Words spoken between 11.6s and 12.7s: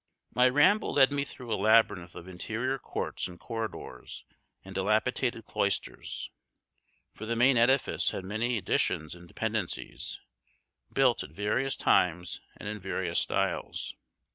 times and